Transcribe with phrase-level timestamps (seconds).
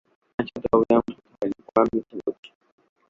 [0.39, 2.49] না ছোটবাবু, এমন কথা হয়নি, পরাণ মিছে বলেছে।